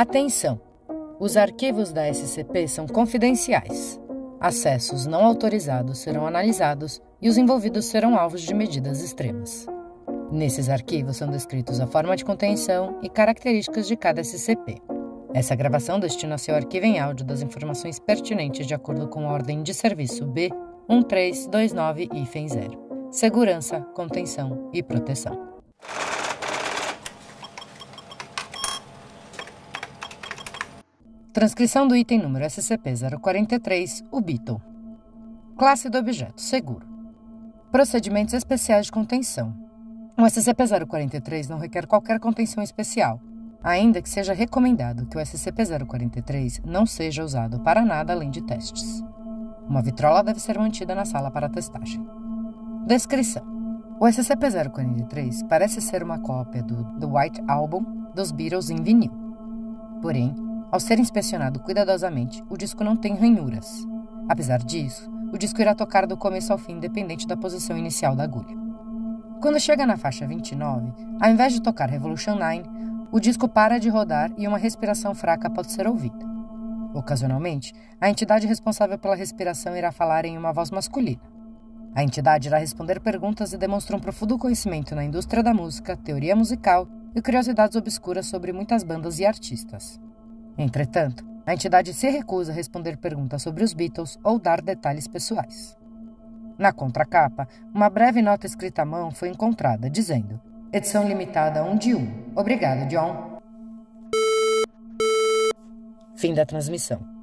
Atenção! 0.00 0.58
Os 1.18 1.36
arquivos 1.36 1.92
da 1.92 2.10
SCP 2.10 2.66
são 2.66 2.86
confidenciais. 2.86 4.00
Acessos 4.40 5.04
não 5.04 5.26
autorizados 5.26 5.98
serão 5.98 6.26
analisados 6.26 7.02
e 7.20 7.28
os 7.28 7.36
envolvidos 7.36 7.84
serão 7.84 8.16
alvos 8.16 8.40
de 8.40 8.54
medidas 8.54 9.02
extremas. 9.02 9.66
Nesses 10.32 10.70
arquivos 10.70 11.18
são 11.18 11.28
descritos 11.28 11.80
a 11.80 11.86
forma 11.86 12.16
de 12.16 12.24
contenção 12.24 12.98
e 13.02 13.10
características 13.10 13.86
de 13.86 13.94
cada 13.94 14.24
SCP. 14.24 14.80
Essa 15.34 15.54
gravação 15.54 16.00
destina-se 16.00 16.50
ao 16.50 16.56
arquivo 16.56 16.86
em 16.86 16.98
áudio 16.98 17.26
das 17.26 17.42
informações 17.42 17.98
pertinentes 17.98 18.66
de 18.66 18.72
acordo 18.72 19.06
com 19.06 19.28
a 19.28 19.32
ordem 19.32 19.62
de 19.62 19.74
serviço 19.74 20.24
B 20.24 20.48
1329-0. 20.88 22.78
Segurança, 23.10 23.82
contenção 23.94 24.70
e 24.72 24.82
proteção. 24.82 25.49
Transcrição 31.40 31.88
do 31.88 31.96
item 31.96 32.18
número 32.18 32.44
SCP-043, 32.44 34.04
o 34.12 34.20
Beetle. 34.20 34.60
Classe 35.56 35.88
do 35.88 35.96
objeto: 35.96 36.38
seguro. 36.38 36.86
Procedimentos 37.72 38.34
especiais 38.34 38.84
de 38.84 38.92
contenção. 38.92 39.56
O 40.18 40.22
SCP-043 40.22 41.48
não 41.48 41.56
requer 41.56 41.86
qualquer 41.86 42.20
contenção 42.20 42.62
especial, 42.62 43.18
ainda 43.62 44.02
que 44.02 44.08
seja 44.10 44.34
recomendado 44.34 45.06
que 45.06 45.16
o 45.16 45.20
SCP-043 45.22 46.60
não 46.62 46.84
seja 46.84 47.24
usado 47.24 47.58
para 47.60 47.86
nada 47.86 48.12
além 48.12 48.28
de 48.28 48.42
testes. 48.42 49.02
Uma 49.66 49.80
vitrola 49.80 50.22
deve 50.22 50.40
ser 50.40 50.58
mantida 50.58 50.94
na 50.94 51.06
sala 51.06 51.30
para 51.30 51.48
testagem. 51.48 52.06
Descrição: 52.86 53.46
O 53.98 54.04
SCP-043 54.04 55.48
parece 55.48 55.80
ser 55.80 56.02
uma 56.02 56.18
cópia 56.18 56.62
do 56.62 56.84
The 56.98 57.06
White 57.06 57.42
Album 57.48 58.10
dos 58.14 58.30
Beatles 58.30 58.68
em 58.68 58.82
vinil. 58.82 59.12
Porém, 60.02 60.34
ao 60.70 60.78
ser 60.78 60.98
inspecionado 60.98 61.60
cuidadosamente, 61.60 62.44
o 62.48 62.56
disco 62.56 62.84
não 62.84 62.96
tem 62.96 63.14
ranhuras. 63.14 63.86
Apesar 64.28 64.58
disso, 64.58 65.10
o 65.32 65.38
disco 65.38 65.60
irá 65.60 65.74
tocar 65.74 66.06
do 66.06 66.16
começo 66.16 66.52
ao 66.52 66.58
fim, 66.58 66.74
independente 66.74 67.26
da 67.26 67.36
posição 67.36 67.76
inicial 67.76 68.14
da 68.14 68.24
agulha. 68.24 68.56
Quando 69.40 69.58
chega 69.58 69.86
na 69.86 69.96
faixa 69.96 70.26
29, 70.26 70.92
ao 71.20 71.30
invés 71.30 71.52
de 71.52 71.62
tocar 71.62 71.88
Revolution 71.88 72.34
9, 72.34 72.62
o 73.10 73.18
disco 73.18 73.48
para 73.48 73.78
de 73.78 73.88
rodar 73.88 74.30
e 74.36 74.46
uma 74.46 74.58
respiração 74.58 75.14
fraca 75.14 75.50
pode 75.50 75.72
ser 75.72 75.88
ouvida. 75.88 76.24
Ocasionalmente, 76.94 77.72
a 78.00 78.10
entidade 78.10 78.46
responsável 78.46 78.98
pela 78.98 79.16
respiração 79.16 79.76
irá 79.76 79.90
falar 79.90 80.24
em 80.24 80.36
uma 80.36 80.52
voz 80.52 80.70
masculina. 80.70 81.22
A 81.94 82.04
entidade 82.04 82.48
irá 82.48 82.58
responder 82.58 83.00
perguntas 83.00 83.52
e 83.52 83.58
demonstra 83.58 83.96
um 83.96 84.00
profundo 84.00 84.38
conhecimento 84.38 84.94
na 84.94 85.04
indústria 85.04 85.42
da 85.42 85.52
música, 85.52 85.96
teoria 85.96 86.36
musical 86.36 86.86
e 87.14 87.20
curiosidades 87.20 87.76
obscuras 87.76 88.26
sobre 88.26 88.52
muitas 88.52 88.84
bandas 88.84 89.18
e 89.18 89.26
artistas. 89.26 89.98
Entretanto, 90.60 91.24
a 91.46 91.54
entidade 91.54 91.94
se 91.94 92.10
recusa 92.10 92.52
a 92.52 92.54
responder 92.54 92.98
perguntas 92.98 93.40
sobre 93.40 93.64
os 93.64 93.72
Beatles 93.72 94.18
ou 94.22 94.38
dar 94.38 94.60
detalhes 94.60 95.08
pessoais. 95.08 95.74
Na 96.58 96.70
contracapa, 96.70 97.48
uma 97.74 97.88
breve 97.88 98.20
nota 98.20 98.46
escrita 98.46 98.82
à 98.82 98.84
mão 98.84 99.10
foi 99.10 99.30
encontrada, 99.30 99.88
dizendo: 99.88 100.38
Edição 100.70 101.08
limitada 101.08 101.64
1 101.64 101.78
de 101.78 101.94
1. 101.94 102.32
Obrigado, 102.36 102.86
John. 102.88 103.40
Fim 106.14 106.34
da 106.34 106.44
transmissão. 106.44 107.19